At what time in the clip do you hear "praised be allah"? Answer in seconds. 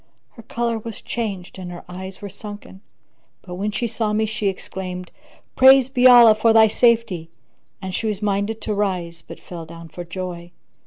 5.55-6.33